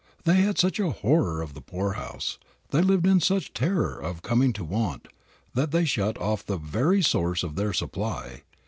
[0.23, 2.39] They had such a horror of the poorhouse,
[2.71, 5.09] they lived in such terror of coming to want,
[5.53, 8.41] that they shut off the very source of their supply.